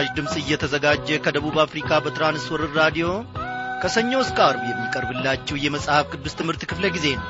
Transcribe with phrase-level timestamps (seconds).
[0.00, 3.06] ይህ ምስራች ድምፅ እየተዘጋጀ ከደቡብ አፍሪካ በትራንስወርር ራዲዮ
[3.82, 7.26] ከሰኞ እስከ አርብ የሚቀርብላችሁ የመጽሐፍ ቅዱስ ትምህርት ክፍለ ጊዜ ነው።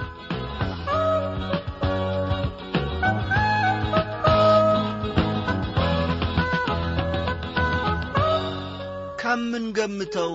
[9.23, 10.33] ከምንገምተው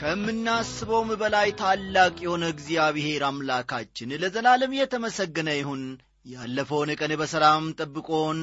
[0.00, 5.84] ከምናስበውም በላይ ታላቅ የሆነ እግዚአብሔር አምላካችን ለዘላለም የተመሰገነ ይሁን።
[6.32, 8.40] ያለፈውን ቀን በሰላም ጠብቆን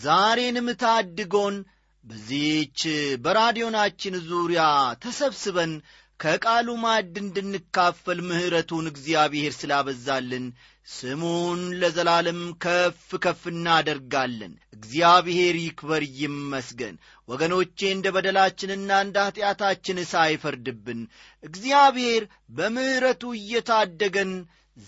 [0.00, 1.56] ዛሬንም ታድጎን
[2.04, 2.80] በዚህች
[3.24, 4.62] በራዲዮናችን ዙሪያ
[5.02, 5.72] ተሰብስበን
[6.20, 10.46] ከቃሉ ማዕድ እንድንካፈል ምሕረቱን እግዚአብሔር ስላበዛልን
[10.88, 16.96] ስሙን ለዘላለም ከፍ ከፍ እናደርጋለን። እግዚአብሔር ይክበር ይመስገን።
[17.28, 21.00] ወገኖቼ እንደ በደላችንና እንደ ኀጢአታችን ሳይፈርድብን
[21.44, 22.24] እግዚአብሔር
[22.56, 24.32] በምሕረቱ እየታደገን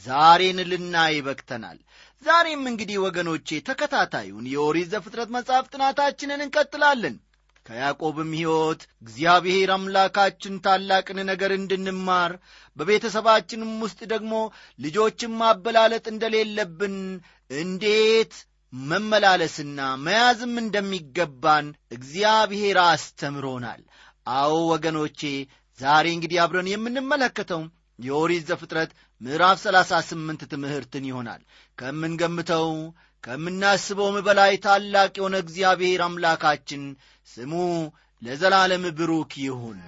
[0.03, 1.79] ዛሬን ልናይ በክተናል
[2.23, 7.15] ዛሬም እንግዲህ ወገኖቼ ተከታታዩን የኦሪት ዘፍጥረት መጽሐፍ ጥናታችንን እንቀጥላለን።
[7.67, 12.33] ከያዕቆብም ሕይወት እግዚአብሔር አምላካችን ታላቅን ነገር እንድንማር
[12.77, 14.35] በቤተሰባችንም ውስጥ ደግሞ
[14.79, 16.97] ልጆችን ማበላለጥ እንደሌለብን
[17.51, 18.35] እንዴት
[18.73, 23.83] መመላለስና መያዝም እንደሚገባን እግዚአብሔር አስተምሮናል።
[24.35, 25.21] አዎ ወገኖቼ
[25.79, 27.63] ዛሬ እንግዲህ አብረን የምንመለከተው
[27.99, 28.91] የኦሪት ዘፍጥረት
[29.23, 31.43] ምዕራፍ ሰላሳ ስምንት ትምህርትን ይሆናል።
[31.79, 32.69] ከምንገምተው
[33.25, 36.83] ከምናስበውም በላይ ታላቅ የሆነ እግዚአብሔር አምላካችን
[37.29, 37.53] ስሙ
[38.23, 39.79] ለዘላለም ብሩክ ይሁን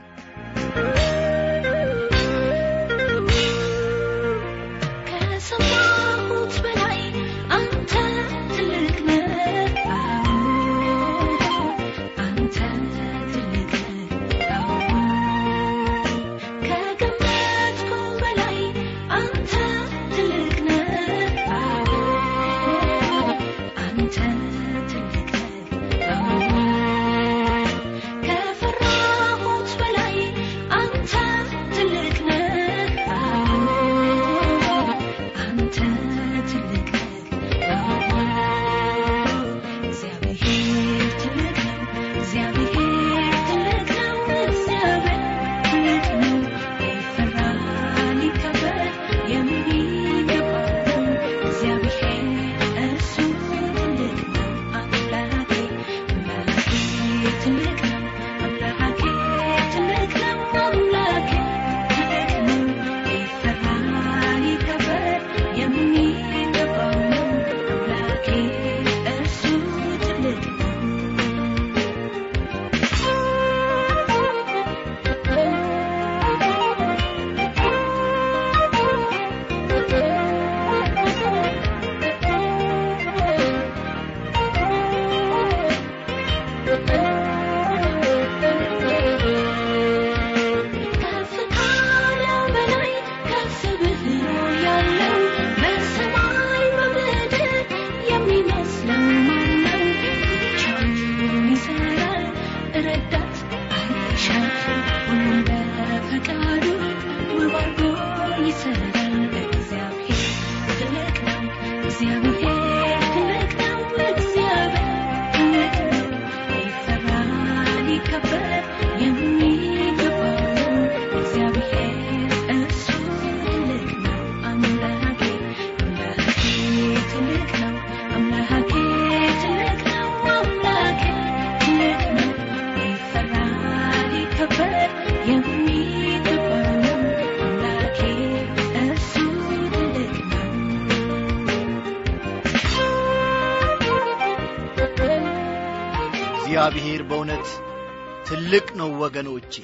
[148.84, 149.54] ነው ወገኖቼ።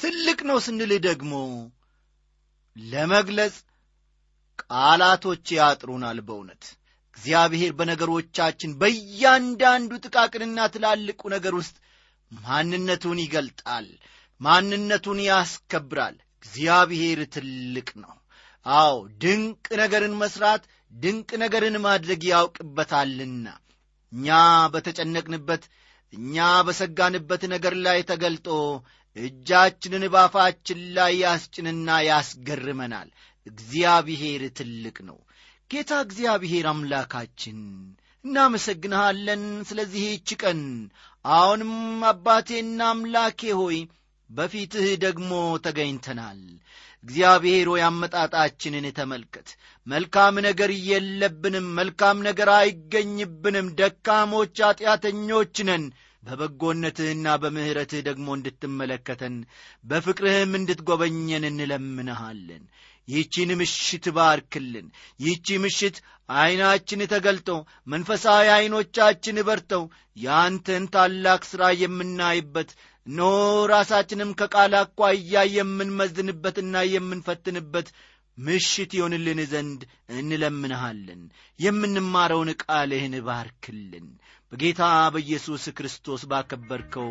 [0.00, 1.32] ትልቅ ነው ስንልህ ደግሞ
[2.76, 3.56] ለመግለጽ
[4.62, 6.64] ቃላቶች ያጥሩናል በእውነት።
[7.16, 11.76] እግዚአብሔር በነገሮቻችን በእያንዳንዱ ጥቃቅንና ትላልቁ ነገር ውስጥ
[12.32, 13.86] ማንነቱን ይገልጣል
[14.40, 18.14] ማንነቱን ያስከብራል። እግዚአብሔር ትልቅ ነው።
[18.66, 20.62] አዎ ድንቅ ነገርን መስራት
[20.92, 23.46] ድንቅ ነገርን ማድረግ ያውቅበታልና
[24.12, 24.28] እኛ
[24.72, 25.62] በተጨነቅንበት
[26.12, 26.36] እኛ
[26.66, 28.48] በሰጋንበት ነገር ላይ ተገልጦ
[29.16, 33.08] እጃችንን ባፋችን ላይ ያስጭንና ያስገርመናል።
[33.46, 35.18] እግዚአብሔር ትልቅ ነው።
[35.70, 37.58] ጌታ እግዚአብሔር አምላካችን
[38.24, 40.60] እናመሰግንሃለን ስለዚህች ቀን።
[41.24, 41.72] አሁንም
[42.10, 43.78] አባቴና አምላኬ ሆይ
[44.30, 45.30] በፊትህ ደግሞ
[45.64, 46.40] ተገኝተናል
[47.04, 49.48] እግዚአብሔር ሆይ አመጣጣችንን ተመልከት።
[49.86, 55.84] መልካም ነገር የለብንም መልካም ነገር አይገኝብንም። ደካሞች ኀጢአተኞች ነን።
[56.22, 59.36] በበጎነትህና በምሕረትህ ደግሞ እንድትመለከተን
[59.84, 62.64] በፍቅርህም እንድትጐበኘን እንለምንሃለን።
[63.08, 64.86] ይህቺን ምሽት ባርክልን።
[65.20, 65.96] ይህቺ ምሽት
[66.28, 67.48] ዐይናችን ተገልጦ
[67.86, 69.84] መንፈሳዊ ዐይኖቻችን በርተው
[70.16, 72.70] የአንተን ታላቅ ሥራ የምናይበት
[73.06, 73.20] ኖ
[73.70, 77.88] ራሳችንም ከቃል አኳያ የምንመዝንበትና የምንፈትንበት
[78.38, 79.80] ምሽት ይሆንልን ዘንድ
[80.14, 81.22] እንለምንሃለን።
[81.58, 84.06] የምንማረውን ቃልህን ባርክልን።
[84.52, 84.82] በጌታ
[85.14, 87.10] በኢየሱስ ክርስቶስ ባከበርከው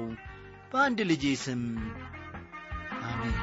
[0.72, 1.62] በአንድ ልጄ ስም
[3.04, 3.38] አሜን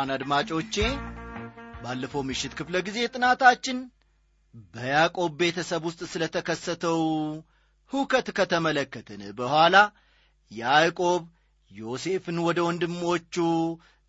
[0.00, 0.74] ክቡራን አድማጮቼ
[1.82, 3.78] ባለፈው ምሽት ክፍለ ጊዜ ጥናታችን
[4.74, 7.00] በያዕቆብ ቤተሰብ ውስጥ ስለ ተከሰተው
[7.90, 9.76] ሁከት ከተመለከትን በኋላ
[10.50, 11.24] ያዕቆብ
[11.70, 13.36] ዮሴፍን ወደ ወንድሞቹ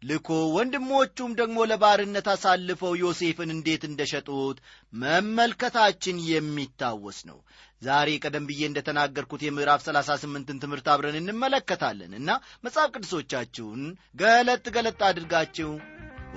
[0.01, 4.59] ልኮ ወንድሞቹም ደግሞ ለባርነት አሳልፈው ዮሴፍን እንዴት እንደሸጡት
[4.93, 7.39] መመልከታችን የሚታወስ ነው
[7.81, 12.29] ዛሬ ቀደም ብዬ እንደተናገርኩት የምዕራፍ ሰላሳ ስምንትን ትምህርት አብረን እንመለከታለን እና
[12.65, 13.81] መጽሐፍ ቅዱሶቻችሁን
[14.21, 15.71] ገለጥ ገለጥ አድርጋችሁ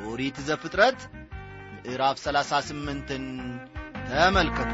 [0.06, 1.00] ኦሪት ዘፍጥረት
[1.78, 3.24] ምዕራፍ ሰላሳ ስምንትን
[4.08, 4.72] ተመልከቱ።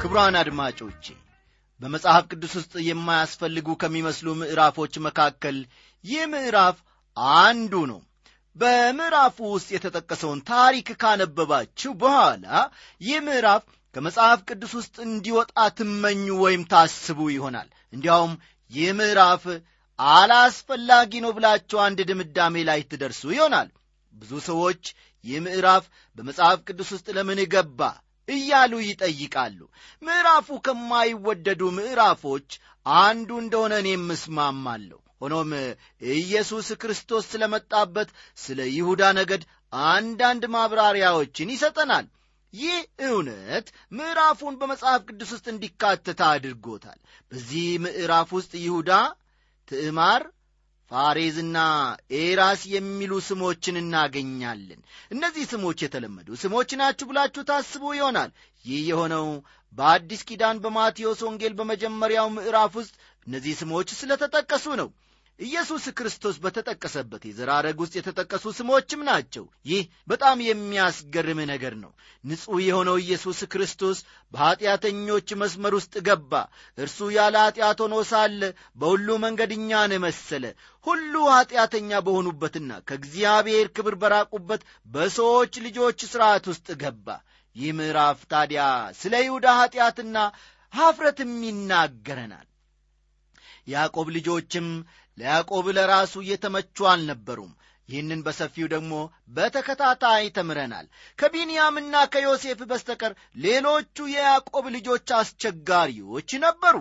[0.00, 1.04] ክቡራን አድማጮቼ
[1.80, 5.56] በመጽሐፍ ቅዱስ ውስጥ የማያስፈልጉ ከሚመስሉ ምዕራፎች መካከል
[6.04, 6.76] ይህ ምዕራፍ
[7.38, 8.00] አንዱ ነው።
[8.56, 12.46] በምዕራፉ ውስጥ የተጠቀሰውን ታሪክ ካነበባችሁ በኋላ
[13.00, 13.64] ይህ ምዕራፍ
[13.94, 18.32] ከመጽሐፍ ቅዱስ ውስጥ እንዲወጣ ትመኙ ወይም ታስቡ ይሆናል። እንዲያውም
[18.70, 19.44] ይህ ምዕራፍ
[19.98, 23.68] አላስፈላጊ ነው ብላችሁ አንድ ድምዳሜ ላይ ትደርሱ ይሆናል።
[24.14, 24.82] ብዙ ሰዎች
[25.24, 25.84] ይህ ምዕራፍ
[26.16, 27.80] በመጽሐፍ ቅዱስ ውስጥ ለምን ገባ
[28.28, 29.58] እያሉ ይጠይቃሉ።
[30.02, 32.48] ምዕራፉ ከማይወደዱ ምዕራፎች
[32.86, 35.50] አንዱ እንደሆነ እኔም እስማማለሁ። ሆኖም
[36.16, 38.08] ኢየሱስ ክርስቶስ ስለ መጣበት
[38.38, 39.42] ስለ ይሁዳ ነገድ
[39.88, 42.06] አንዳንድ ማብራሪያዎችን ይሰጠናል።
[42.54, 42.76] ይህ
[43.06, 46.98] እውነት ምዕራፉን በመጽሐፍ ቅዱስ ውስጥ እንዲካተት አድርጎታል።
[47.32, 48.90] በዚህ ምዕራፍ ውስጥ ይሁዳ
[49.68, 50.22] ትዕማር
[50.90, 51.58] ፋሬዝና
[52.18, 54.80] ኤራስ የሚሉ ስሞችን እናገኛለን።
[55.10, 58.30] እነዚህ ስሞች የተለመዱ ስሞች ናችሁ ብላችሁ ታስቡ ይሆናል።
[58.64, 59.26] ይህ የሆነው
[59.72, 62.94] በአዲስ ኪዳን በማቴዎስ ወንጌል በመጀመሪያው ምዕራፍ ውስጥ
[63.26, 64.88] እነዚህ ስሞች ስለተጠቀሱ ነው
[65.38, 71.90] ኢየሱስ ክርስቶስ በተጠቀሰበት የዘራረግ ውስጥ የተጠቀሱ ስሞችም ናቸው። ይህ በጣም የሚያስገርም ነገር ነው።
[72.24, 73.98] ንጹሕ የሆነው ኢየሱስ ክርስቶስ
[74.34, 76.32] በኀጢአተኞች መስመር ውስጥ ገባ።
[76.78, 78.40] እርሱ ያለ ኀጢአት ሆኖ ሳለ
[78.76, 79.52] በሁሉ መንገድ
[79.98, 80.44] መሰለ።
[80.86, 87.08] ሁሉ ኀጢአተኛ በሆኑበትና ከእግዚአብሔር ክብር በራቁበት በሰዎች ልጆች ሥርዓት ውስጥ ገባ።
[87.56, 88.62] ይህ ምዕራፍ ታዲያ
[88.94, 90.16] ስለ ይሁዳ ኀጢአትና
[90.72, 92.46] ኀፍረትም ይናገረናል።
[93.68, 94.66] ያዕቆብ ልጆችም
[95.18, 97.52] ለያዕቆብ ለራሱ እየተመቹ አልነበሩም።
[97.88, 98.92] ይህንን በሰፊው ደግሞ
[99.28, 100.86] በተከታታይ ተምረናል።
[101.18, 106.76] ከቢንያምና ከዮሴፍ በስተቀር ሌሎቹ የያዕቆብ ልጆች አስቸጋሪዎች ነበሩ።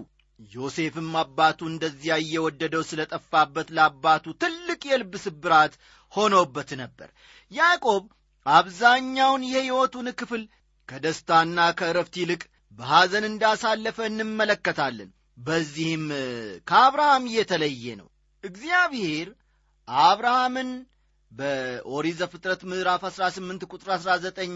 [0.52, 5.76] ዮሴፍም አባቱ እንደዚያ እየወደደው ስለ ጠፋበት ለአባቱ ትልቅ የልብ ስብራት
[6.14, 7.10] ሆኖበት ነበር።
[7.52, 8.04] ያዕቆብ
[8.46, 10.44] አብዛኛውን የሕይወቱን ክፍል
[10.90, 12.42] ከደስታና ከእረፍት ይልቅ
[12.80, 16.04] በሐዘን እንዳሳለፈ እንመለከታለን። በዚህም
[16.68, 18.08] ከአብርሃም የተለየ ነው
[18.46, 19.28] እግዚአብሔር
[19.88, 20.70] አብርሃምን
[21.32, 24.54] በኦሪት ዘፍጥረት ምዕራፍ 18 ቁጥር 19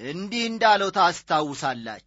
[0.00, 2.04] እንዲህ እንዳለው ታስታውሳላች።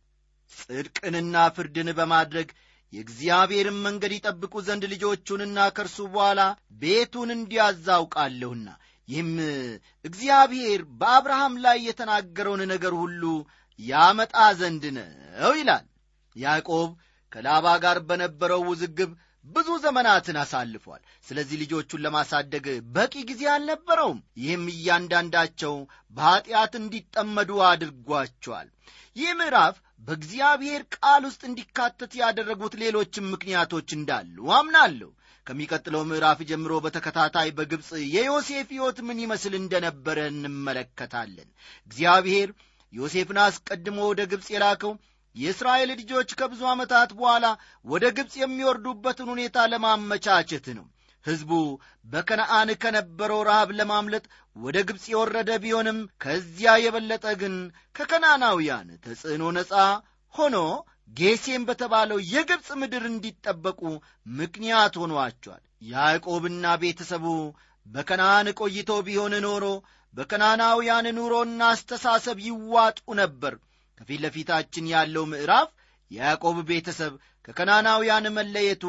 [0.52, 2.50] ጽድቅንና ፍርድን በማድረግ
[2.94, 6.42] የእግዚአብሔርን መንገድ ይጠብቁ ዘንድ ልጆቹንና ከእርሱ በኋላ
[6.82, 8.68] ቤቱን እንዲያዛውቃለሁና
[9.08, 9.30] ይህም
[10.06, 13.24] እግዚአብሔር በአብርሃም ላይ የተናገረውን ነገር ሁሉ
[13.80, 15.86] ያመጣ ዘንድ ነው ይላል።
[16.36, 16.90] ያዕቆብ
[17.32, 19.12] ከላባ ጋር በነበረው ውዝግብ
[19.46, 22.66] ብዙ ዘመናትን አሳልፏል። ስለዚህ ልጆቹን ለማሳደግ
[22.96, 25.76] በቂ ጊዜ አልነበረውም። ይህም እያንዳንዳቸው
[26.16, 28.68] በኀጢአት እንዲጠመዱ አድርጓቸዋል።
[29.16, 29.76] ይህ ምዕራፍ
[30.08, 35.10] በእግዚአብሔር ቃል ውስጥ እንዲካተት ያደረጉት ሌሎችም ምክንያቶች እንዳሉ አምናለሁ።
[35.48, 41.50] ከሚቀጥለው ምዕራፍ ጀምሮ በተከታታይ በግብፅ የዮሴፍ ሕይወት ምን ይመስል እንደነበረ እንመለከታለን።
[41.88, 42.50] እግዚአብሔር
[42.94, 44.94] ዮሴፍን አስቀድሞ ወደ ግብፅ የላከው
[45.40, 47.46] የእስራኤል ልጆች ከብዙ ዓመታት በኋላ
[47.86, 50.86] ወደ ግብፅ የሚወርዱበትን ሁኔታ ለማመቻቸት ነው
[51.26, 51.52] ሕዝቡ
[52.06, 54.24] በከነአን ከነበረው ረሃብ ለማምለጥ
[54.56, 57.56] ወደ ግብፅ የወረደ ቢሆንም ከዚያ የበለጠ ግን
[57.96, 59.74] ከከናናውያን ተጽዕኖ ነፃ
[60.36, 60.58] ሆኖ
[61.18, 63.82] ጌሴም በተባለው የግብፅ ምድር እንዲጠበቁ
[64.40, 67.26] ምክንያት ሆኗቸዋል። ያዕቆብና ቤተሰቡ
[67.86, 69.66] በከነአን ቆይተው ቢሆን ኖሮ
[70.14, 73.54] በከናናውያን ኑሮና አስተሳሰብ ይዋጡ ነበር።
[74.00, 75.70] ከፊት ለፊታችን ያለው ምዕራፍ
[76.12, 77.14] የያዕቆብ ቤተሰብ
[77.48, 78.84] ከከናናውያን መለየቱ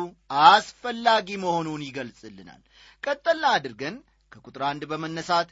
[0.47, 2.61] አስፈላጊ መሆኑን ይገልጽልናል።
[3.05, 3.97] ቀጠላ አድርገን
[4.33, 5.49] ከቁጥር አንድ በመነሳት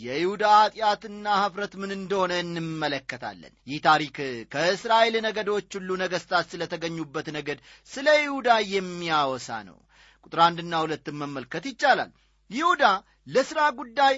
[0.00, 4.16] የይሁዳ ኀጢአትና ኀፍረት ምን እንደሆነ እንመለከታለን። ይህ ታሪክ
[4.52, 7.58] ከእስራኤል ነገዶች ሁሉ ነገሥታት ስለ ተገኙበት ነገድ
[7.90, 9.78] ስለ ይሁዳ የሚያወሳ ነው።
[10.24, 12.10] ቁጥር አንድና ሁለትን መመልከት ይቻላል።
[12.50, 12.84] ይሁዳ
[13.28, 14.14] ለሥራ ጉዳይ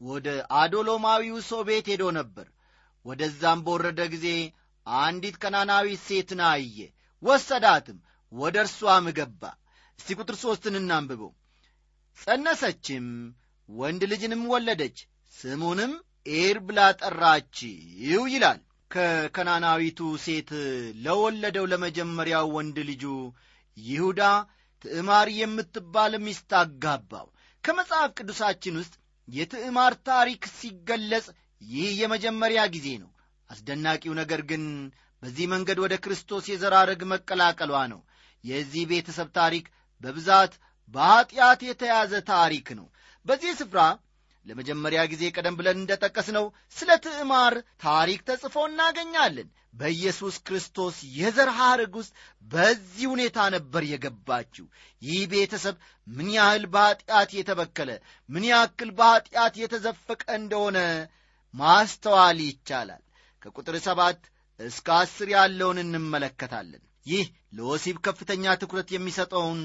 [0.00, 0.28] ወደ
[0.58, 2.46] አዶሎማዊው ሰው ቤት ሄዶ ነበር።
[3.06, 4.26] ወደዛም በወረደ ጊዜ
[4.86, 6.76] አንዲት ከናናዊት ሴትን አየ፣
[7.22, 7.98] ወሰዳትም፣
[8.32, 9.42] ወደ እርሷም ገባ።
[9.98, 11.32] እስቲ ቁጥር ሦስትን እናንብበው።
[12.18, 13.06] ጸነሰችም፣
[13.68, 14.98] ወንድ ልጅንም ወለደች፣
[15.34, 15.92] ስሙንም
[16.36, 18.60] ኤር ብላ ጠራችው ይላል።
[18.90, 20.50] ከከናናዊቱ ሴት
[21.04, 23.04] ለወለደው ለመጀመሪያው ወንድ ልጁ
[23.76, 24.20] ይሁዳ
[24.84, 27.26] ትዕማር የምትባል ሚስት አጋባው።
[27.64, 28.94] ከመጽሐፍ ቅዱሳችን ውስጥ
[29.28, 31.26] የትዕማር ታሪክ ሲገለጽ
[31.62, 33.10] ይህ የመጀመሪያ ጊዜ ነው።
[33.50, 34.62] አስደናቂው ነገር ግን
[35.22, 38.00] በዚህ መንገድ ወደ ክርስቶስ የዘር ሐረግ መቀላቀሏ ነው።
[38.44, 39.66] የዚህ ቤተሰብ ታሪክ
[40.00, 40.52] በብዛት
[40.94, 42.86] በኀጢአት የተያዘ ታሪክ ነው።
[43.26, 43.80] በዚህ ስፍራ
[44.46, 46.44] ለመጀመሪያ ጊዜ ቀደም ብለን እንደጠቀስነው
[46.76, 52.12] ስለ ትዕማር ታሪክ ተጽፎ እናገኛለን። በኢየሱስ ክርስቶስ የዘር ሐረግ ውስጥ
[52.46, 54.66] በዚህ ሁኔታ ነበር የገባችው።
[55.02, 55.74] ይህ ቤተሰብ
[56.06, 57.90] ምን ያህል በኀጢአት የተበከለ
[58.28, 60.78] ምን ያክል በኀጢአት የተዘፈቀ እንደሆነ
[61.56, 63.02] ማስተዋል ይቻላል።
[63.42, 64.20] ከቁጥር ሰባት
[64.60, 69.60] እስከ አስር ያለውን እንመለከታለን። ይህ ለወሲብ ከፍተኛ ትኩረት የሚሰጠውን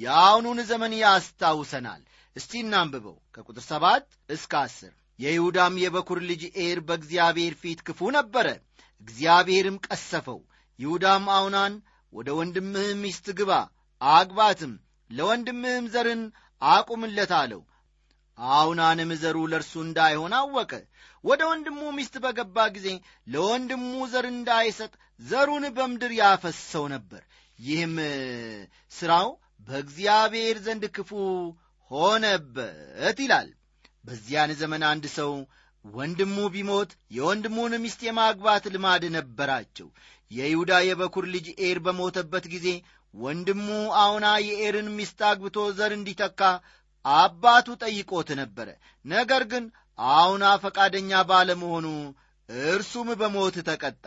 [0.00, 2.02] የአሁኑን ዘመን ያስታውሰናል።
[2.36, 8.46] እስቲ እናንብበው ከቁጥር ሰባት እስከ አስር የይሁዳም የበኩር ልጅ ኤር በእግዚአብሔር ፊት ክፉ ነበረ፣
[9.02, 10.40] እግዚአብሔርም ቀሰፈው።
[10.78, 11.74] ይሁዳም አውናን
[12.12, 13.52] ወደ ወንድምህ ሚስት ግባ
[14.00, 14.72] አግባትም፣
[15.10, 16.22] ለወንድምህም ዘርን
[16.62, 17.60] አቁምለት አለው።
[18.50, 20.72] አውናንም ዘሩ ለእርሱ እንዳይሆን አወቀ።
[21.24, 22.88] ወደ ወንድሙ ሚስት በገባ ጊዜ
[23.32, 23.82] ለወንድሙ
[24.12, 27.22] ዘር እንዳይሰጥ ዘሩን በምድር ያፈሰው ነበር።
[27.58, 27.94] ይህም
[28.92, 29.28] ሥራው
[29.68, 31.10] በእግዚአብሔር ዘንድ ክፉ
[31.90, 33.48] ሆነበት ይላል።
[34.04, 35.32] በዚያን ዘመን አንድ ሰው
[35.84, 39.88] ወንድሙ ቢሞት የወንድሙን ሚስት የማግባት ልማድ ነበራቸው።
[40.30, 42.66] የይሁዳ የበኩር ልጅ ኤር በሞተበት ጊዜ
[43.14, 43.68] ወንድሙ
[44.00, 46.40] አውናን የኤርን ሚስት አግብቶ ዘር እንዲተካ
[47.04, 48.68] አባቱ ጠይቆት ነበረ።
[49.04, 49.64] ነገር ግን
[49.98, 51.86] አውና ፈቃደኛ ባለመሆኑ
[52.68, 54.04] እርሱም በሞት ተቀጣ።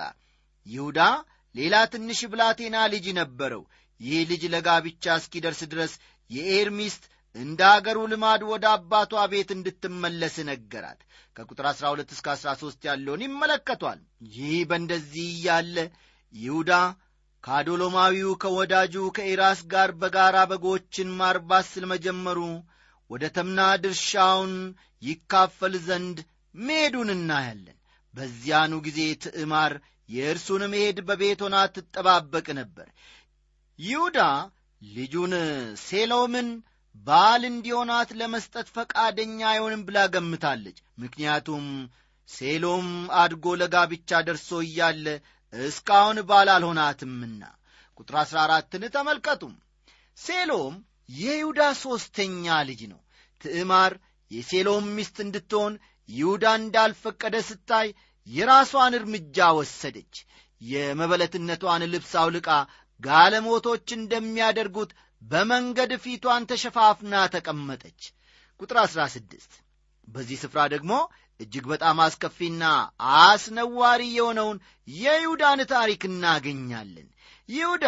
[0.67, 0.99] ይሁዳ
[1.55, 3.63] ሌላ ትንሽ ብላቴና ልጅ ነበረው።
[3.99, 5.93] ይህ ልጅ ለጋብቻ እስኪደርስ ድረስ
[6.29, 7.03] የኤር ሚስት
[7.35, 10.99] እንደ አገሩ ልማድ ወደ አባቷ ቤት እንድትመለስ ነገራት።
[11.35, 13.99] ከቁጥር 12 እስከ 13 ያለውን ይመለከቷል።
[14.33, 15.77] ይህ በእንደዚህ እያለ
[16.33, 16.71] ይሁዳ
[17.43, 22.39] ከአዶሎማዊው ከወዳጁ ከኤራስ ጋር በጋራ በጎችን ማርባት ስለመጀመሩ
[23.13, 24.53] ወደ ተምና ድርሻውን
[25.01, 26.17] ይካፈል ዘንድ
[26.55, 27.77] መሄዱን እናያለን።
[28.13, 29.73] በዚያኑ ጊዜ ትዕማር
[30.09, 31.41] የእርሱን መሄድ በቤት
[31.75, 32.87] ትጠባበቅ ነበር።
[33.79, 34.19] ይሁዳ
[34.81, 35.33] ልጁን
[35.83, 36.49] ሴሎምን
[37.05, 41.65] ባል እንዲሆናት ለመስጠት ፈቃደኛ አይሆንም ብላ ገምታለች። ምክንያቱም
[42.29, 42.87] ሴሎም
[43.21, 45.05] አድጎ ለጋብቻ ደርሶ እያለ
[45.53, 47.41] እስካሁን ባል አልሆናትምና።
[47.97, 49.55] ቁጥር አሥራ አራትን ተመልከቱም።
[50.17, 50.75] ሴሎም
[51.09, 52.99] የይሁዳ ሦስተኛ ልጅ ነው።
[53.43, 53.93] ትዕማር
[54.31, 55.73] የሴሎም ሚስት እንድትሆን
[56.09, 57.87] ይሁዳ እንዳልፈቀደ ስታይ
[58.27, 60.15] የራሷን እርምጃ ወሰደች።
[60.61, 62.49] የመበለትነቷን ልብስ አውልቃ
[63.01, 68.01] ጋለሞቶች እንደሚያደርጉት በመንገድ ፊቷን ተሸፋፍና ተቀመጠች።
[68.59, 69.59] ቁጥር 16
[70.07, 70.93] በዚህ ስፍራ ደግሞ
[71.39, 72.63] እጅግ በጣም አስከፊና
[73.21, 74.57] አስነዋሪ የሆነውን
[74.87, 77.07] የይሁዳን ታሪክ እናገኛለን።
[77.49, 77.85] ይሁዳ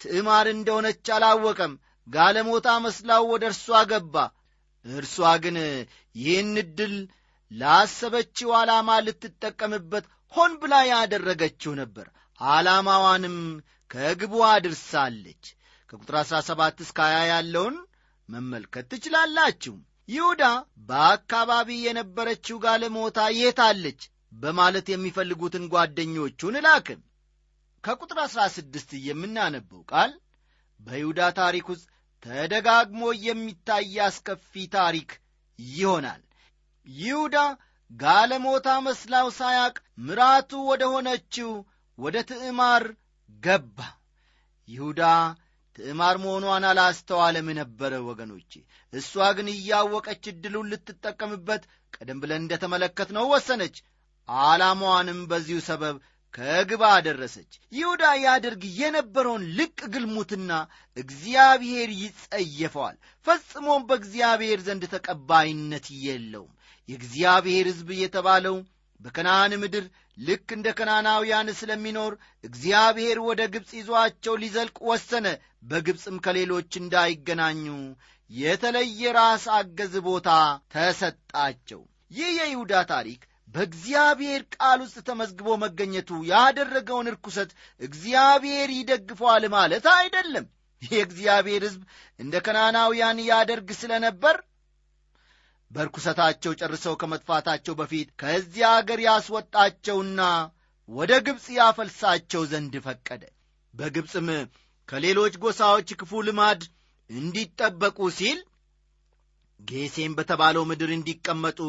[0.00, 1.72] ትዕማር እንደሆነች አላወቀም።
[2.06, 4.14] ጋለሞታ መስላው ወደ እርሷ ገባ።
[4.84, 5.56] እርሷ ግን
[6.14, 6.94] ይህን ዕድል
[7.50, 12.06] ላሰበችው ዓላማ ልትጠቀምበት ሆን ብላ ያደረገችው ነበር።
[12.40, 13.36] ዓላማዋንም
[13.90, 15.44] ከግቡ አድርሳለች።
[15.90, 17.76] ከቁጥር 17 እስከ 20 ያለውን
[18.28, 19.74] መመልከት ትችላላችሁ።
[20.08, 20.44] ይሁዳ
[20.88, 24.00] በአካባቢ የነበረችው ጋለሞታ የታለች
[24.34, 26.88] በማለት የሚፈልጉትን ጓደኞቹን ላክ።
[27.84, 30.12] ከቁጥር 16 የምናነበው ቃል
[30.80, 31.86] በይሁዳ ታሪክ ውስጥ
[32.22, 35.10] ተደጋግሞ የሚታይ አስከፊ ታሪክ
[35.58, 36.22] ይሆናል።
[36.86, 37.36] ይሁዳ
[37.90, 39.74] ጋለሞታ መስላው ሳያቅ
[40.06, 41.50] ምራቱ ወደ ሆነችው
[41.98, 42.84] ወደ ትዕማር
[43.42, 43.78] ገባ።
[44.68, 45.02] ይሁዳ
[45.78, 48.52] ትዕማር መሆኗን አላስተዋለም ነበረ ወገኖቼ
[48.92, 51.62] እሷ ግን እያወቀች ዕድሉን ልትጠቀምበት
[51.94, 53.76] ቀደም ብለን እንደተመለከትነው ወሰነች
[54.28, 55.96] ዓላማዋንም በዚሁ ሰበብ
[56.34, 60.50] ከግባ አደረሰች ይሁዳ ያደርግ የነበረውን ልቅ ግልሙትና
[60.96, 62.96] እግዚአብሔር ይጸየፈዋል።
[63.26, 66.52] ፈጽሞም በእግዚአብሔር ዘንድ ተቀባይነት የለውም።
[66.88, 68.56] የእግዚአብሔር ሕዝብ የተባለው
[69.00, 69.84] በከነዓን ምድር
[70.18, 72.12] ልክ እንደ ከናናውያን ስለሚኖር
[72.44, 75.26] እግዚአብሔር ወደ ግብፅ ይዞአቸው ሊዘልቅ ወሰነ።
[75.62, 77.64] በግብፅም ከሌሎች እንዳይገናኙ
[78.30, 80.28] የተለየ ራስ አገዝ ቦታ
[80.74, 83.20] ተሰጣቸው። ይህ የይሁዳ ታሪክ
[83.54, 90.46] በእግዚአብሔር ቃል ውስጥ ተመዝግቦ መገኘቱ ያደረገውን ርኩሰት እግዚአብሔር ይደግፈዋል ማለት አይደለም።
[90.82, 91.82] የእግዚአብሔር ሕዝብ
[92.18, 94.36] እንደ ከናናውያን ያደርግ ስለ ነበር
[95.70, 100.20] በርኩሰታቸው ጨርሰው ከመጥፋታቸው በፊት ከዚያ አገር ያስወጣቸውና
[100.88, 103.22] ወደ ግብፅ ያፈልሳቸው ዘንድ ፈቀደ።
[103.74, 104.28] በግብፅም
[104.88, 106.62] ከሌሎች ጎሳዎች ክፉ ልማድ
[107.10, 108.38] እንዲጠበቁ ሲል
[109.60, 111.60] ጌሴም በተባለው ምድር እንዲቀመጡ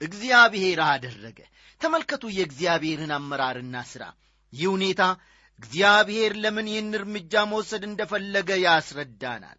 [0.00, 1.38] እግዚአብሔር አደረገ።
[1.80, 4.04] ተመልከቱ የእግዚአብሔርን አመራርና ሥራ።
[4.52, 5.02] ይህ ሁኔታ
[5.58, 9.58] እግዚአብሔር ለምን ይህን እርምጃ መውሰድ እንደፈለገ ያስረዳናል።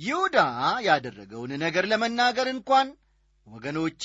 [0.00, 0.38] ይሁዳ
[0.86, 2.88] ያደረገውን ነገር ለመናገር እንኳን
[3.46, 4.02] ወገኖቼ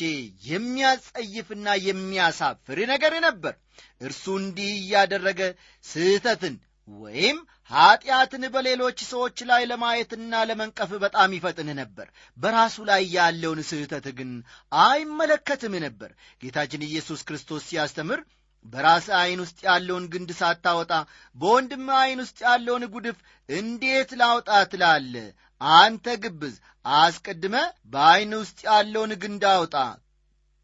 [0.48, 3.54] የሚያጸይፍና የሚያሳፍር ነገር ነበር።
[4.02, 5.42] እርሱ እንዲህ እያደረገ
[5.86, 6.56] ስህተትን
[6.98, 7.38] ወይም
[7.72, 14.32] ኀጢአትን በሌሎች ሰዎች ላይ ለማየትና ለመንቀፍ በጣም ይፈጥን ነበር። በራሱ ላይ ያለውን ስህተት ግን
[14.82, 16.12] አይመለከትም ነበር።
[16.44, 18.22] ጌታችን ኢየሱስ ክርስቶስ ሲያስተምር
[18.66, 20.92] በራስ ዐይን ውስጥ ያለውን ግንድ ሳታወጣ
[21.36, 23.18] በወንድም ዐይን ውስጥ ያለውን ጉድፍ
[23.50, 25.16] እንዴት ላውጣ ትላለ
[25.62, 26.56] አንተ ግብዝ
[26.96, 27.56] አስቀድመ
[27.94, 29.76] በዐይን ውስጥ ያለውን ግንድ አውጣ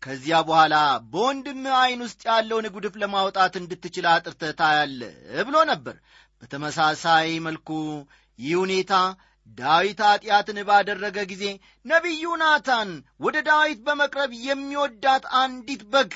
[0.01, 0.75] ከዚያ በኋላ
[1.12, 5.01] በወንድም ዐይን ውስጥ ያለውን ጉድፍ ለማውጣት እንድትችል አጥርተ ታያለ
[5.48, 5.96] ብሎ ነበር።
[6.44, 7.70] በተመሳሳይ መልኩ
[8.39, 8.94] ይህ ሁኔታ
[9.58, 11.44] ዳዊት ኀጢአትን ባደረገ ጊዜ
[11.86, 12.89] ነቢዩ ናታን
[13.26, 16.12] ወደ ዳዊት በመቅረብ የሚወዳት አንዲት በግ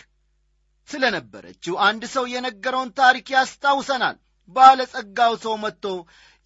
[0.90, 4.18] ስለ ነበረችው አንድ ሰው የነገረውን ታሪክ ያስታውሰናል።
[4.56, 5.86] ባለጸጋው ሰው መጥቶ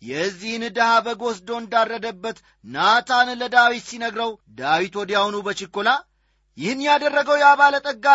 [0.02, 5.90] የዚህን ድሃ በግ ወስዶ እንዳረደበት ናታን ለዳዊት ሲነግረው ዳዊት ወዲያውኑ በችኮላ
[6.58, 8.08] ይህን ያደረገው ያ ባለጠጋ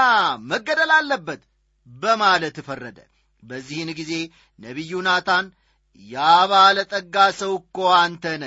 [0.50, 1.40] መገደል አለበት
[1.86, 2.98] በማለት ፈረደ።
[3.42, 4.12] በዚህን ጊዜ
[4.58, 5.46] ነቢዩ ናታን
[6.02, 6.18] ያ
[6.50, 8.44] ባለጠጋ ሰው እኮ አንተነ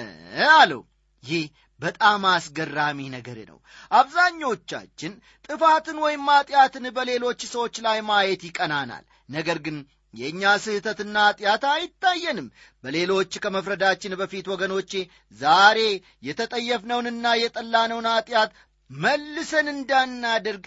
[0.56, 0.82] አለው።
[1.24, 1.44] ይህ
[1.80, 3.58] በጣም አስገራሚ ነገር ነው።
[3.92, 5.14] አብዛኞቻችን
[5.48, 9.78] ጥፋትን ወይም ኀጢአትን በሌሎች ሰዎች ላይ ማየት ይቀናናል። ነገር ግን
[10.14, 12.48] የእኛ ስህተትና ኀጢአት አይታየንም።
[12.84, 14.92] በሌሎች ከመፍረዳችን በፊት ወገኖቼ
[15.40, 15.80] ዛሬ
[16.28, 18.52] የተጠየፍነውንና የጠላነውን ኀጢአት
[18.98, 20.64] መልሰን እንዳናደርግ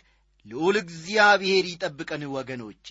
[0.47, 2.87] ልዑል እግዚአብሔር ይጠብቀን ወገኖቼ።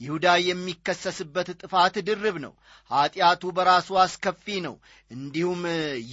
[0.00, 2.52] ይሁዳ የሚከሰስበት ጥፋት ድርብ ነው
[2.90, 4.76] ኀጢአቱ በራሱ አስከፊ ነው።
[5.10, 5.62] እንዲሁም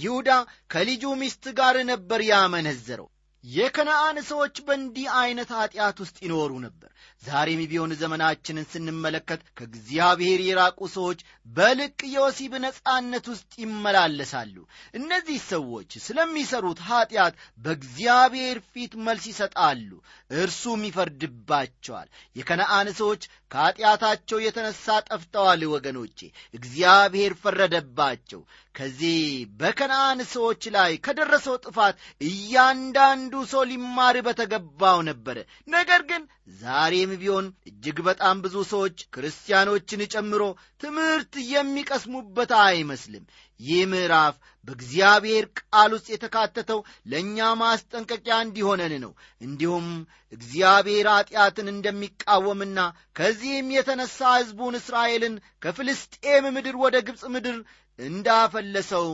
[0.00, 0.30] ይሁዳ
[0.70, 3.08] ከልጁ ሚስት ጋር ነበር ያመነዘረው
[3.44, 6.90] የከነአን ሰዎች በእንዲህ ዐይነት ኀጢአት ውስጥ ይኖሩ ነበር።
[7.22, 14.56] ዛሬም ቢሆን ዘመናችንን ስንመለከት ከእግዚአብሔር የራቁ ሰዎች በልቅ የወሲብ ነጻነት ውስጥ ይመላለሳሉ።
[14.94, 19.90] እነዚህ ሰዎች ስለሚሰሩት ኀጢአት በእግዚአብሔር ፊት መልስ ይሰጣሉ
[20.38, 26.18] እርሱም ይፈርድባቸዋል። የከነአን ሰዎች ከኀጢአታቸው የተነሣ ጠፍተዋል ወገኖቼ
[26.54, 28.40] እግዚአብሔር ፈረደባቸው።
[28.74, 29.20] ከዚህ
[29.60, 31.96] በከነአን ሰዎች ላይ ከደረሰው ጥፋት
[32.28, 36.22] እያንዳንዱ ሰው ሊማር በተገባው ነበረ ነገር ግን
[36.60, 40.42] ዛሬም ቢሆን እጅግ በጣም ብዙ ሰዎች ክርስቲያኖችን ጨምሮ
[40.82, 43.24] ትምህርት የሚቀስሙበት አይመስልም።
[43.60, 44.34] ይህ ምዕራፍ
[44.68, 49.86] በእግዚአብሔር ቃል ውስጥ የተካተተው ለእኛ ማስጠንቀቂያ እንዲሆነን ነው። እንዲሁም
[50.32, 52.78] እግዚአብሔር ኀጢአትን እንደሚቃወምና
[53.16, 57.56] ከዚህም የተነሣ ሕዝቡን እስራኤልን ከፍልስጤም ምድር ወደ ግብፅ ምድር
[57.98, 59.08] እንዳፈለሰው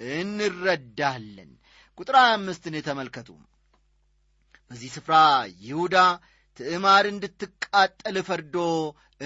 [0.00, 1.52] እንረዳለን።
[1.98, 3.28] ቁጥር አምስትን ተመልከቱ።
[4.70, 5.14] በዚህ ስፍራ
[5.62, 5.96] ይሁዳ
[6.58, 8.56] ትዕማር እንድትቃጠል ፈርዶ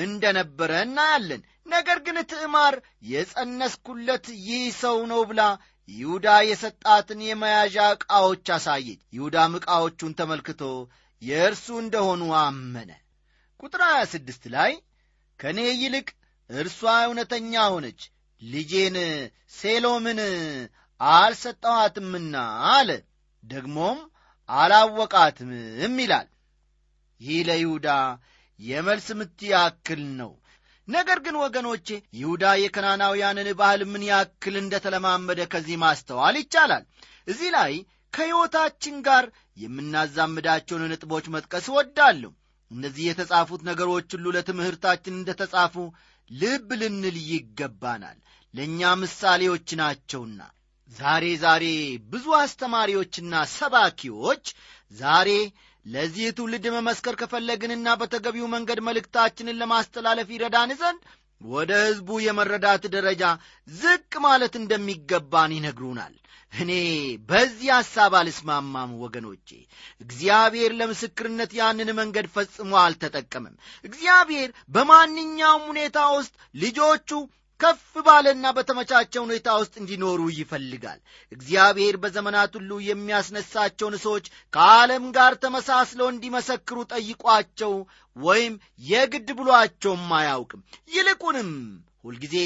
[0.03, 2.75] እንደ ነበረ እናያለን። ነገር ግን ትዕማር
[3.13, 5.43] የጸነስኩለት ይህ ሰው ነው ብላ
[5.89, 10.63] ይሁዳ የሰጣትን የመያዣ ዕቃዎች አሳየች። ይሁዳም ዕቃዎቹን ተመልክቶ
[11.23, 12.91] የእርሱ እንደሆኑ አመነ።
[13.63, 14.73] ቁጥር 26 ላይ
[15.41, 16.09] ከእኔ ይልቅ
[16.51, 18.01] እርሷ እውነተኛ ሆነች
[18.43, 18.97] ልጄን
[19.55, 20.21] ሴሎምን
[21.01, 22.35] አልሰጠኋትምና
[22.73, 22.91] አለ።
[23.43, 23.99] ደግሞም
[24.49, 26.27] አላወቃትምም ይላል
[27.23, 27.89] ይህ ለይሁዳ
[28.61, 30.33] የመልስ ምት ያክል ነው።
[30.89, 36.85] ነገር ግን ወገኖቼ ይሁዳ የከናናውያንን ባህል ምን ያክል እንደ ተለማመደ ከዚህ ማስተዋል ይቻላል።
[37.29, 37.73] እዚህ ላይ
[38.13, 39.25] ከሕይወታችን ጋር
[39.57, 42.33] የምናዛምዳቸውን ነጥቦች መጥቀስ እወዳለሁ።
[42.71, 45.75] እነዚህ የተጻፉት ነገሮች ሁሉ ለትምህርታችን እንደ ተጻፉ
[46.31, 48.19] ልብ ልንል ይገባናል።
[48.55, 50.41] ለእኛ ምሳሌዎች ናቸውና
[50.93, 51.65] ዛሬ ዛሬ
[52.13, 54.45] ብዙ አስተማሪዎችና ሰባኪዎች
[54.93, 55.29] ዛሬ
[55.87, 61.01] ለዚህ ትውልድ መመስከር ከፈለግንና በተገቢው መንገድ መልእክታችንን ለማስተላለፍ ይረዳን ዘንድ
[61.41, 63.23] ወደ ሕዝቡ የመረዳት ደረጃ
[63.69, 66.15] ዝቅ ማለት እንደሚገባን ይነግሩናል።
[66.53, 66.73] እኔ
[67.29, 69.49] በዚህ ሐሳብ አልስማማም ወገኖቼ።
[70.01, 77.11] እግዚአብሔር ለምስክርነት ያንን መንገድ ፈጽሞ አልተጠቀምም። እግዚአብሔር በማንኛውም ሁኔታ ውስጥ ልጆቹ
[77.61, 81.01] ከፍ ባለና በተመቻቸ ሁኔታ ውስጥ እንዲኖሩ ይፈልጋል።
[81.33, 87.75] እግዚአብሔር በዘመናት ሁሉ የሚያስነሳቸውን ሰዎች ከዓለም ጋር ተመሳስለው እንዲመሰክሩ ጠይቋቸው
[88.17, 88.55] ወይም
[88.89, 91.51] የግድ ብሏቸውም አያውቅም። ይልቁንም
[92.05, 92.37] ሁልጊዜ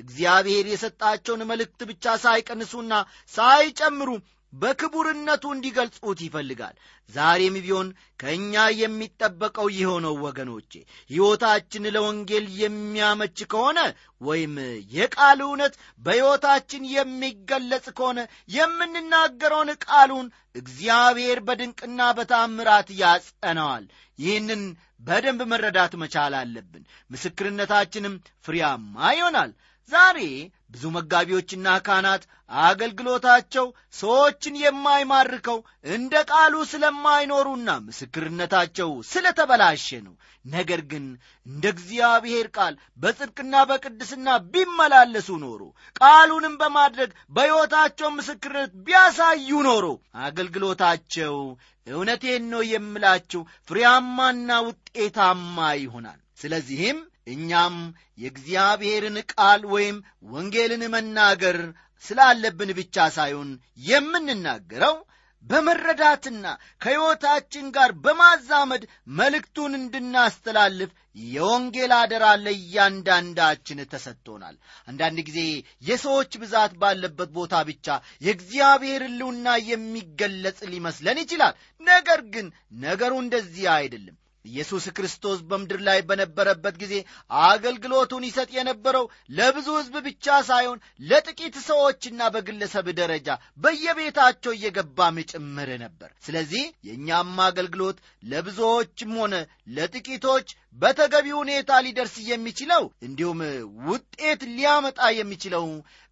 [0.00, 2.92] እግዚአብሔር የሰጣቸውን መልእክት ብቻ ሳይቀንሱና
[3.34, 4.08] ሳይጨምሩ
[4.56, 6.74] በክቡርነቱ እንዲገልጹት ይፈልጋል።
[7.10, 7.88] ዛሬም ቢሆን
[8.20, 10.72] ከእኛ የሚጠበቀው የሆነው ወገኖቼ።
[11.10, 13.78] ሕይወታችን ለወንጌል የሚያመች ከሆነ
[14.22, 14.54] ወይም
[14.96, 18.18] የቃል እውነት በሕይወታችን የሚገለጽ ከሆነ
[18.56, 23.86] የምንናገረውን ቃሉን እግዚአብሔር በድንቅና በታምራት ያጸነዋል።
[24.18, 24.62] ይህንን
[25.02, 28.14] በደንብ መረዳት መቻል አለብን። ምስክርነታችንም
[28.44, 29.50] ፍሬያማ ይሆናል
[29.90, 30.18] ዛሬ
[30.72, 32.22] ብዙ መጋቢዎችና ካህናት
[32.66, 33.66] አገልግሎታቸው
[33.98, 35.58] ሰዎችን የማይማርከው
[35.90, 41.04] እንደ ቃሉ ስለማይኖሩና ምስክርነታቸው ስለተበላሸ ነው። ነገር ግን
[41.46, 45.62] እንደ እግዚአብሔር ቃል በጽድቅና በቅድስና ቢመላለሱ ኖሮ
[46.00, 49.86] ቃሉንም በማድረግ በሕይወታቸው ምስክርነት ቢያሳዩ ኖሮ
[50.26, 51.34] አገልግሎታቸው
[51.86, 57.76] እውነቴን ነው የምላችሁ ፍሬያማና ውጤታማ ይሆናል። ስለዚህም እኛም
[58.22, 59.96] የእግዚአብሔርን ቃል ወይም
[60.32, 61.58] ወንጌልን መናገር
[62.04, 63.50] ስላለብን ብቻ ሳይሆን
[63.86, 64.96] የምንናገረው
[65.44, 66.44] በመረዳትና
[66.82, 68.82] ከሕይወታችን ጋር በማዛመድ
[69.18, 70.90] መልእክቱን እንድናስተላልፍ
[71.26, 74.56] የወንጌል አደራ ለእያንዳንዳችን ተሰጥቶናል።
[74.88, 75.38] አንዳንድ ጊዜ
[75.88, 77.86] የሰዎች ብዛት ባለበት ቦታ ብቻ
[78.26, 82.48] የእግዚአብሔር ሕልውና የሚገለጽ ሊመስለን ይችላል። ነገር ግን
[82.82, 86.94] ነገሩ እንደዚህ አይደለም ኢየሱስ ክርስቶስ በምድር ላይ በነበረበት ጊዜ
[87.46, 89.06] አገልግሎቱን ይሰጥ የነበረው
[89.38, 93.28] ለብዙ ሕዝብ ብቻ ሳይሆን ለጥቂት ሰዎችና በግለሰብ ደረጃ
[93.58, 97.98] በየቤታቸው እየገባም ጭምር ነበር። ስለዚህ የእኛም አገልግሎት
[98.30, 99.34] ለብዙዎችም ሆነ
[99.76, 103.38] ለጥቂቶች በተገቢ ሁኔታ ሊደርስ የሚችለው እንዲሁም
[103.86, 105.64] ውጤት ሊያመጣ የሚችለው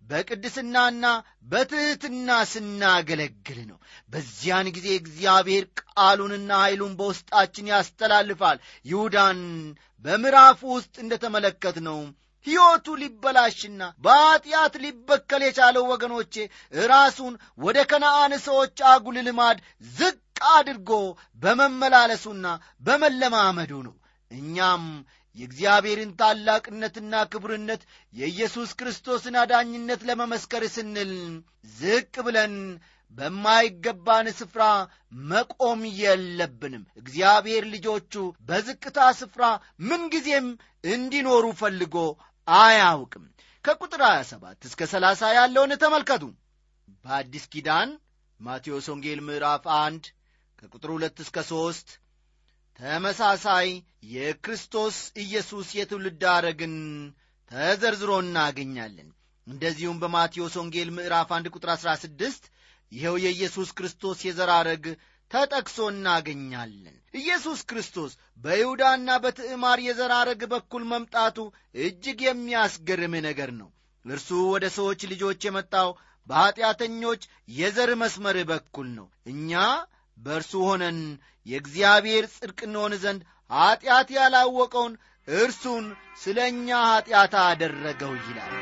[0.02, 1.06] በቅድስናና
[1.50, 3.78] በትሕትና ስናገለግል ነው።
[4.12, 7.70] በዚያን ጊዜ እግዚአብሔር ቃሉንና ኃይሉን በውስጣችን
[8.26, 9.40] ያስተላልፋል ይሁዳን
[10.04, 11.98] በምዕራፉ ውስጥ እንደ ተመለከት ነው
[12.46, 16.34] ሕይወቱ ሊበላሽና በኀጢአት ሊበከል የቻለው ወገኖቼ
[16.90, 19.58] ራሱን ወደ ከነአን ሰዎች አጉል ልማድ
[19.94, 20.18] ዝቅ
[20.52, 20.90] አድርጎ
[21.42, 22.46] በመመላለሱና
[22.84, 23.94] በመለማመዱ ነው።
[24.30, 24.84] እኛም
[25.36, 27.82] የእግዚአብሔርን ታላቅነትና ክቡርነት
[28.12, 31.12] የኢየሱስ ክርስቶስን አዳኝነት ለመመስከር ስንል
[31.78, 32.54] ዝቅ ብለን
[33.16, 34.62] በማይገባን ስፍራ
[35.28, 38.14] መቆም የለብንም። እግዚአብሔር ልጆቹ
[38.48, 39.44] በዝቅታ ስፍራ
[39.88, 40.46] ምንጊዜም
[40.84, 41.96] እንዲኖሩ ፈልጎ
[42.48, 43.24] አያውቅም።
[43.64, 46.24] ከቁጥር 27 እስከ 30 ያለውን ተመልከቱ።
[47.04, 47.90] በአዲስ ኪዳን
[48.40, 50.08] ማቴዎስ ወንጌል ምዕራፍ 1
[50.58, 51.94] ከቁጥር 2 እስከ 3
[52.80, 53.68] ተመሳሳይ
[54.14, 56.74] የክርስቶስ ኢየሱስ የትውልድ አረግን
[57.50, 59.08] ተዘርዝሮ እናገኛለን።
[59.46, 62.50] እንደዚሁም በማቴዎስ ወንጌል ምዕራፍ 1 ቁጥር 16
[62.94, 64.84] ይኸው የኢየሱስ ክርስቶስ የዘር ሐረግ
[65.30, 68.12] ተጠቅሶ እናገኛለን። ኢየሱስ ክርስቶስ
[68.44, 71.36] በይሁዳና በትዕማር የዘር ሐረግ በኩል መምጣቱ
[71.80, 73.70] እጅግ የሚያስገርም ነገር ነው።
[74.04, 75.90] እርሱ ወደ ሰዎች ልጆች የመጣው
[76.26, 77.22] በኀጢአተኞች
[77.54, 79.52] የዘር መስመር በኩል ነው። እኛ
[80.16, 80.98] በእርሱ ሆነን
[81.46, 84.94] የእግዚአብሔር ጽድቅ እንሆን ዘንድ ኀጢአት ያላወቀውን
[85.28, 85.86] እርሱን
[86.22, 88.54] ስለ እኛ ኀጢአት አደረገው ይላል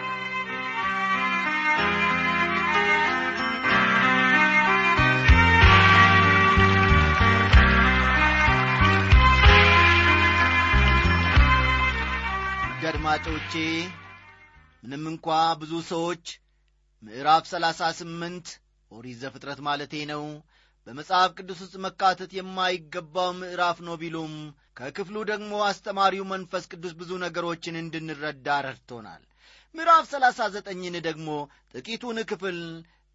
[12.95, 13.53] አድማጮቼ
[14.83, 15.27] ምንም እንኳ
[15.61, 16.25] ብዙ ሰዎች
[17.03, 18.49] ምዕራፍ ሰላሳ ስምንት
[18.93, 20.25] ኦሪት ዘፍጥረት ማለቴ ነው
[20.87, 24.35] በመጽሐፍ ቅዱስ ውስጥ መካተት የማይገባው ምዕራፍ ነው ቢሉም
[24.81, 29.23] ከክፍሉ ደግሞ አስተማሪው መንፈስ ቅዱስ ብዙ ነገሮችን እንድንረዳ ረድቶናል።
[29.75, 31.29] ምዕራፍ ሰላሳ ዘጠኝን ደግሞ
[31.75, 32.59] ጥቂቱን ክፍል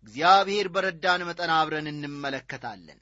[0.07, 2.99] እግዚአብሔር በረዳን መጠን አብረን እንመለከታለን።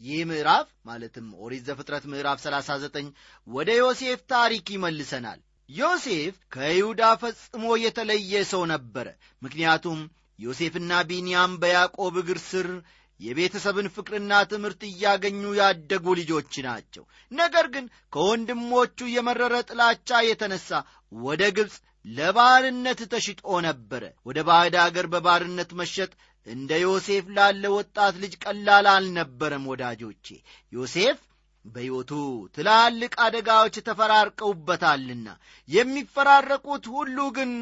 [0.00, 3.12] ይህ ምዕራፍ ማለትም ኦሪት ዘፍጥረት ምዕራፍ 39
[3.46, 9.06] ወደ ዮሴፍ ታሪክ ይመልሰናል ዮሴፍ ከይሁዳ ፈጽሞ የተለየ ሰው ነበረ
[9.42, 10.00] ምክንያቱም
[10.38, 12.68] ዮሴፍና ቢንያም በያዕቆብ እግር ስር
[13.20, 20.70] የቤተሰብን ፍቅርና ትምህርት እያገኙ ያደጉ ልጆች ናቸው ነገር ግን ከወንድሞቹ የመረረ ጥላቻ የተነሳ
[21.22, 26.10] ወደ ግብፅ ለባርነት ተሽጦ ነበረ። ወደ ባዕድ አገር በባርነት መሸጥ
[26.46, 30.26] እንደ ዮሴፍ ላለ ወጣት ልጅ ቀላል አልነበረም። ወዳጆቼ
[30.72, 31.18] ዮሴፍ
[31.66, 32.12] በሕይወቱ
[32.56, 35.28] ትላልቅ አደጋዎች ተፈራርቀውበታልና
[35.68, 37.52] የሚፈራረቁት ሁሉ ግን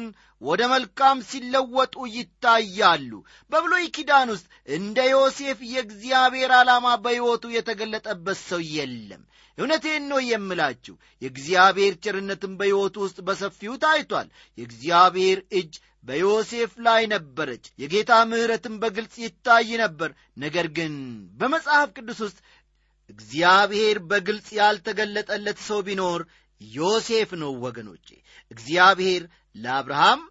[0.41, 3.11] ወደ መልካም ሲለወጡ ይታያሉ።
[3.51, 9.23] በብሉይ ኪዳን ውስጥ እንደ ዮሴፍ የእግዚአብሔር ዓላማ በሕይወቱ የተገለጠበት ሰው የለም።
[9.57, 18.11] እውነቴን ነው የምላችሁ። የእግዚአብሔር ቸርነትን በሕይወቱ ውስጥ በሰፊው ታይቷል። የእግዚአብሔር እጅ በዮሴፍ ላይ ነበረች። የጌታ
[18.31, 20.93] ምሕረትን በግልጽ ይታይ ነበር። ነገር ግን
[21.39, 22.37] በመጽሐፍ ቅዱስ ውስጥ
[23.09, 26.21] እግዚአብሔር በግልጽ ያልተገለጠለት ሰው ቢኖር
[26.61, 28.07] ዮሴፍ ነው። ወገኖቼ
[28.51, 29.23] እግዚአብሔር
[29.55, 30.21] ለአብርሃም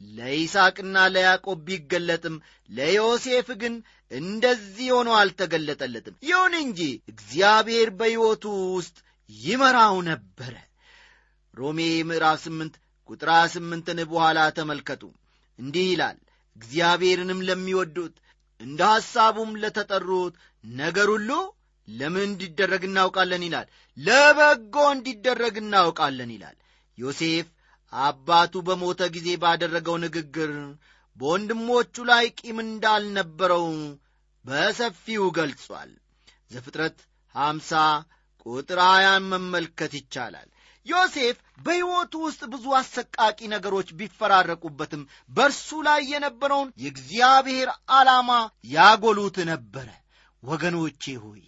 [0.00, 2.36] ለይስሐቅና ለያዕቆብ ቢገለጥም
[2.70, 3.74] ለዮሴፍ ግን
[4.10, 6.80] እንደዚህ ሆኖ አልተገለጠለትም። ይሁን እንጂ
[7.12, 8.44] እግዚአብሔር በሕይወቱ
[8.76, 8.96] ውስጥ
[9.30, 10.54] ይመራው ነበረ።
[11.54, 12.74] ሮሜ ምዕራፍ ስምንት
[13.08, 15.02] ቁጥር ስምንትን በኋላ ተመልከቱ።
[15.58, 16.18] እንዲህ ይላል
[16.56, 18.14] እግዚአብሔርንም ለሚወዱት
[18.60, 21.30] እንደ ሐሳቡም ለተጠሩት ነገር ሁሉ
[21.90, 26.56] ለምን እንዲደረግ እናውቃለን ይላል። ለበጎ እንዲደረግ እናውቃለን ይላል።
[26.98, 27.48] ዮሴፍ
[27.92, 30.52] አባቱ በሞተ ጊዜ ባደረገው ንግግር
[31.16, 33.64] በወንድሞቹ ላይ ቂም እንዳልነበረው
[34.44, 35.90] በሰፊው ገልጿል።
[36.50, 36.98] ዘፍጥረት
[37.34, 37.72] ሐምሳ
[38.46, 40.48] ቁጥር ሀያን መመልከት ይቻላል።
[40.86, 48.30] ዮሴፍ በሕይወቱ ውስጥ ብዙ አሰቃቂ ነገሮች ቢፈራረቁበትም በእርሱ ላይ የነበረውን የእግዚአብሔር ዓላማ
[48.74, 49.88] ያጎሉት ነበረ።
[50.42, 51.42] ወገኖቼ ሆይ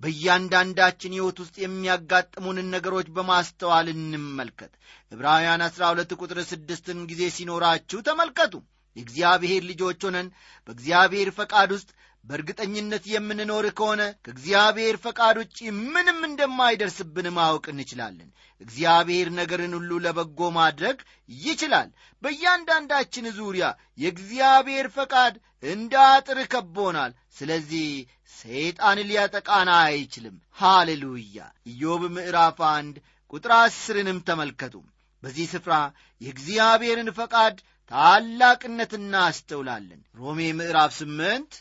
[0.00, 4.72] በእያንዳንዳችን ሕይወት ውስጥ የሚያጋጥሙንን ነገሮች በማስተዋል እንመልከት።
[5.12, 8.54] ዕብራውያን 12 ቁጥር ስድስትን ጊዜ ሲኖራችሁ ተመልከቱ።
[8.96, 10.26] የእግዚአብሔር ልጆች ሆነን
[10.68, 11.88] በእግዚአብሔር ፈቃድ ውስጥ
[12.24, 15.58] በእርግጠኝነት የምንኖር ከሆነ ከእግዚአብሔር ፈቃድ ውጭ
[15.88, 20.98] ምንም እንደማይደርስብን ማወቅ እንችላለን። እግዚአብሔር ነገርን ሁሉ ለበጎ ማድረግ
[21.44, 21.88] ይችላል።
[22.22, 23.66] በእያንዳንዳችን ዙሪያ
[23.98, 25.34] የእግዚአብሔር ፈቃድ
[25.66, 27.88] እንደ አጥር ከቦናል። ስለዚህ
[28.36, 31.36] ሰይጣን ሊያጠቃና አይችልም። ሃሌሉያ!
[31.66, 32.96] ኢዮብ ምዕራፍ አንድ
[33.32, 34.74] ቁጥር አስርንም ተመልከቱ።
[35.22, 35.74] በዚህ ስፍራ
[36.20, 37.56] የእግዚአብሔርን ፈቃድ
[37.90, 41.52] ታላቅነት እናስተውላለን። ሮሜ ምዕራፍ ስምንት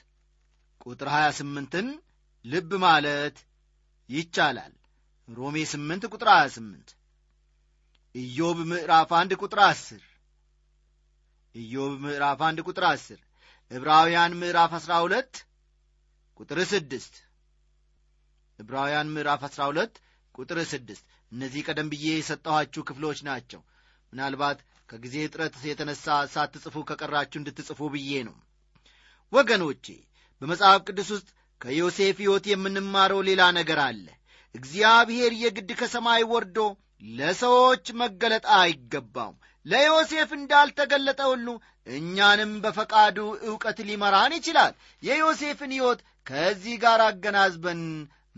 [0.85, 1.87] ቁጥር 28ን
[2.45, 3.37] ልብ ማለት
[4.09, 4.73] ይቻላል።
[5.29, 6.95] ሮሜ 8 ቁጥር 28
[8.15, 10.01] ኢዮብ ምዕራፍ 1 ቁጥር 10
[11.55, 13.21] ኢዮብ ምዕራፍ 1 ቁጥር 10
[13.71, 15.41] ዕብራውያን ምዕራፍ 12
[16.39, 17.19] ቁጥር 6
[18.59, 19.99] ዕብራውያን ምዕራፍ 12
[20.35, 23.61] ቁጥር 6 እነዚህ ቀደም ብዬ የሰጠኋችሁ ክፍሎች ናቸው።
[24.13, 28.35] ምናልባት ከጊዜ እጥረት የተነሳ ሳትጽፉ ከቀራችሁ እንድትጽፉ ብዬ ነው።
[29.33, 29.85] ወገኖቼ
[30.41, 31.27] በመጽሐፍ ቅዱስ ውስጥ
[31.61, 34.05] ከዮሴፍ ሕይወት የምንማረው ሌላ ነገር አለ።
[34.55, 36.57] እግዚአብሔር የግድ ከሰማይ ወርዶ
[37.11, 41.47] ለሰዎች መገለጥ አይገባውም። ለዮሴፍ እንዳልተገለጠ ሁሉ
[41.89, 43.17] እኛንም በፈቃዱ
[43.47, 47.81] ዕውቀት ሊመራን ይችላል። የዮሴፍን ሕይወት ከዚህ ጋር አገናዝበን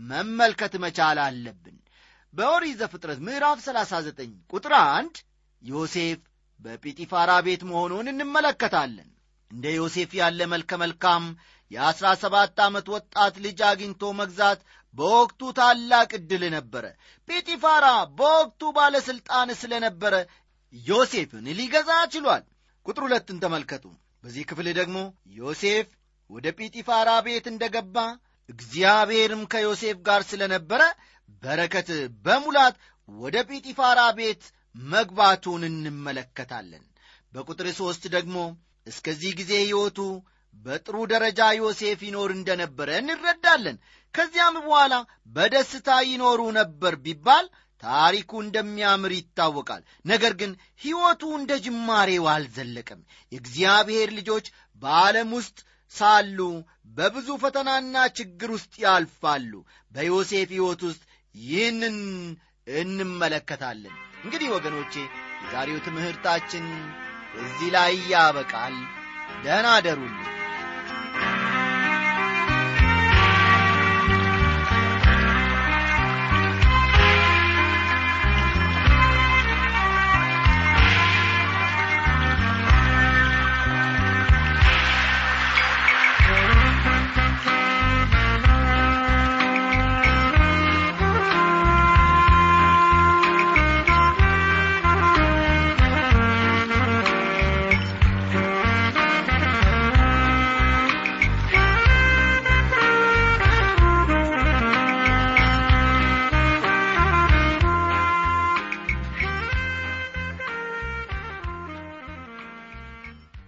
[0.02, 1.76] መመልከት መቻል አለብን።
[2.34, 5.14] በኦሪት ዘፍጥረት ምዕራፍ 39 ቁጥር አንድ
[5.62, 6.20] ዮሴፍ
[6.60, 9.08] በጲጢፋራ ቤት መሆኑን እንመለከታለን።
[9.50, 11.24] እንደ ዮሴፍ ያለ መልከ መልካም
[11.70, 14.60] የአሥራ ሰባት ዓመት ወጣት ልጅ አግኝቶ መግዛት
[14.94, 16.84] በወቅቱ ታላቅ ዕድል ነበረ።
[17.28, 17.86] ጲጢፋራ
[18.18, 20.14] በወቅቱ ባለሥልጣን ስለነበረ
[20.74, 22.44] ዮሴፍን ሊገዛ ችሏል።
[22.86, 23.84] ቁጥር ሁለትን ተመልከቱ።
[24.24, 24.98] በዚህ ክፍል ደግሞ
[25.38, 25.88] ዮሴፍ
[26.30, 27.96] ወደ ጲጢፋራ ቤት እንደ ገባ
[28.48, 30.82] እግዚአብሔርም ከዮሴፍ ጋር ስለነበረ
[31.42, 31.88] በረከት
[32.24, 32.76] በሙላት
[33.08, 34.42] ወደ ጲጢፋራ ቤት
[34.74, 36.84] መግባቱን እንመለከታለን።
[37.32, 38.36] በቁጥር ሦስት ደግሞ
[38.86, 39.98] እስከዚህ ጊዜ ሕይወቱ
[40.64, 43.76] በጥሩ ደረጃ ዮሴፍ ይኖር እንደነበረ እንረዳለን።
[44.14, 44.94] ከዚያም በኋላ
[45.36, 47.46] በደስታ ይኖሩ ነበር ቢባል
[47.82, 53.00] ታሪኩ እንደሚያምር ይታወቃል። ነገር ግን ሕይወቱ እንደ ጅማሬው አልዘለቀም።
[53.32, 54.46] የእግዚአብሔር ልጆች
[54.82, 55.58] በዓለም ውስጥ
[55.92, 56.38] ሳሉ
[56.96, 59.52] በብዙ ፈተናና ችግር ውስጥ ያልፋሉ።
[59.92, 61.02] በዮሴፍ ሕይወት ውስጥ
[61.34, 61.98] ይህንን
[62.76, 64.94] እንመለከታለን። እንግዲህ ወገኖቼ
[65.42, 66.64] የዛሬው ትምህርታችን
[67.42, 68.76] እዚህ ላይ ያበቃል።
[69.44, 70.35] ደህና አደሩልን።